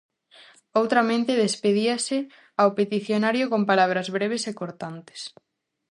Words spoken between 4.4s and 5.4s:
e cortantes.